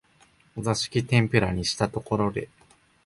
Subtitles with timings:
[0.55, 2.49] お座敷天婦羅にしたところで、